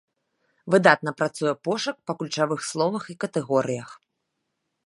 [0.75, 3.89] Выдатна працуе пошук па ключавых словах і катэгорыях.